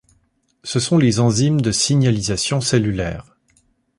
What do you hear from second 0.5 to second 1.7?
Ce sont les enzymes